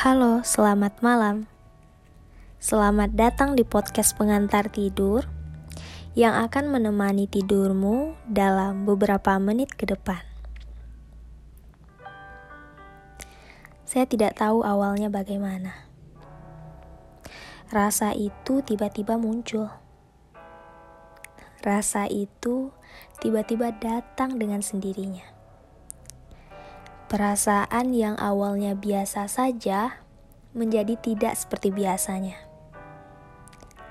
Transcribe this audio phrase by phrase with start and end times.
[0.00, 1.44] Halo, selamat malam.
[2.56, 5.28] Selamat datang di podcast pengantar tidur
[6.16, 10.24] yang akan menemani tidurmu dalam beberapa menit ke depan.
[13.84, 15.84] Saya tidak tahu awalnya bagaimana.
[17.68, 19.68] Rasa itu tiba-tiba muncul.
[21.60, 22.72] Rasa itu
[23.20, 25.39] tiba-tiba datang dengan sendirinya.
[27.10, 29.98] Perasaan yang awalnya biasa saja
[30.54, 32.38] menjadi tidak seperti biasanya.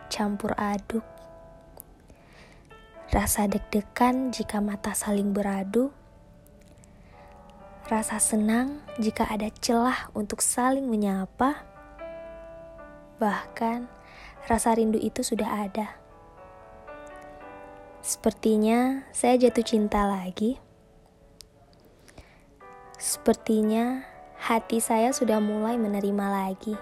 [0.07, 1.03] Campur aduk.
[3.11, 5.91] Rasa deg-degan jika mata saling beradu.
[7.91, 11.67] Rasa senang jika ada celah untuk saling menyapa.
[13.19, 13.91] Bahkan
[14.47, 15.99] rasa rindu itu sudah ada.
[17.99, 20.68] Sepertinya saya jatuh cinta lagi
[22.99, 24.03] Sepertinya
[24.35, 26.75] hati saya sudah mulai menerima lagi.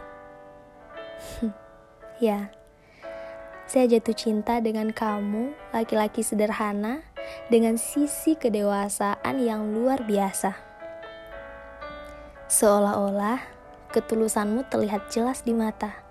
[2.26, 2.50] ya,
[3.70, 7.06] saya jatuh cinta dengan kamu, laki-laki sederhana,
[7.54, 10.58] dengan sisi kedewasaan yang luar biasa.
[12.50, 13.38] Seolah-olah
[13.94, 16.02] ketulusanmu terlihat jelas di mata.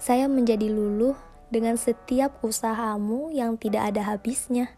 [0.00, 1.20] Saya menjadi luluh
[1.52, 4.72] dengan setiap usahamu yang tidak ada habisnya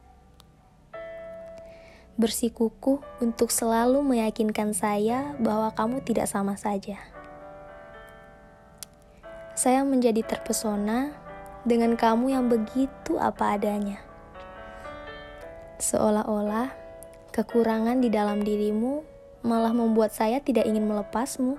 [2.19, 6.99] bersikukuh untuk selalu meyakinkan saya bahwa kamu tidak sama saja.
[9.55, 11.15] Saya menjadi terpesona
[11.63, 14.03] dengan kamu yang begitu apa adanya.
[15.79, 16.75] Seolah-olah
[17.31, 19.07] kekurangan di dalam dirimu
[19.47, 21.55] malah membuat saya tidak ingin melepasmu.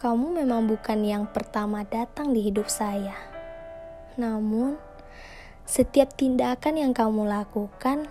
[0.00, 3.12] Kamu memang bukan yang pertama datang di hidup saya.
[4.16, 4.87] Namun,
[5.68, 8.08] setiap tindakan yang kamu lakukan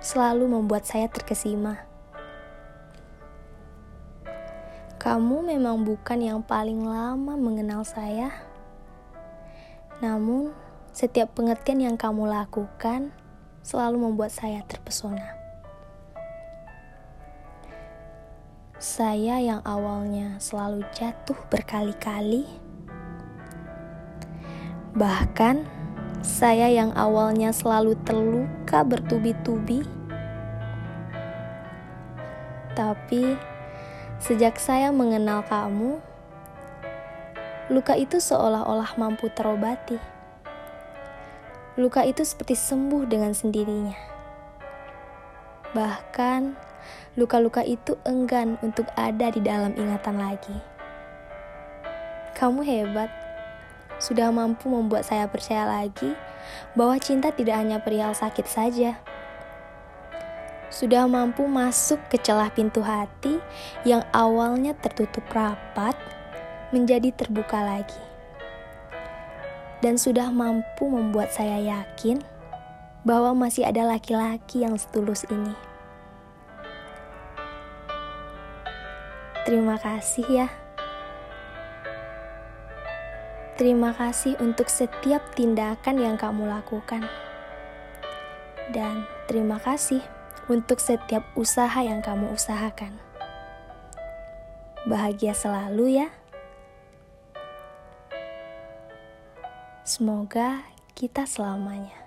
[0.00, 1.84] selalu membuat saya terkesima.
[4.96, 8.32] Kamu memang bukan yang paling lama mengenal saya,
[10.00, 10.56] namun
[10.96, 13.12] setiap pengertian yang kamu lakukan
[13.60, 15.36] selalu membuat saya terpesona.
[18.80, 22.48] Saya yang awalnya selalu jatuh berkali-kali,
[24.96, 25.68] bahkan
[26.24, 29.84] saya yang awalnya selalu terluka bertubi-tubi,
[32.72, 33.36] tapi
[34.16, 36.00] sejak saya mengenal kamu,
[37.68, 40.00] luka itu seolah-olah mampu terobati.
[41.76, 43.98] Luka itu seperti sembuh dengan sendirinya.
[45.76, 46.56] Bahkan,
[47.20, 50.56] luka-luka itu enggan untuk ada di dalam ingatan lagi.
[52.32, 53.23] Kamu hebat
[54.04, 56.12] sudah mampu membuat saya percaya lagi
[56.76, 59.00] bahwa cinta tidak hanya perihal sakit saja.
[60.68, 63.40] Sudah mampu masuk ke celah pintu hati
[63.88, 65.96] yang awalnya tertutup rapat
[66.68, 68.02] menjadi terbuka lagi.
[69.80, 72.20] Dan sudah mampu membuat saya yakin
[73.08, 75.56] bahwa masih ada laki-laki yang setulus ini.
[79.48, 80.63] Terima kasih ya.
[83.54, 87.06] Terima kasih untuk setiap tindakan yang kamu lakukan,
[88.74, 90.02] dan terima kasih
[90.50, 92.98] untuk setiap usaha yang kamu usahakan.
[94.90, 96.08] Bahagia selalu, ya.
[99.86, 100.66] Semoga
[100.98, 102.03] kita selamanya.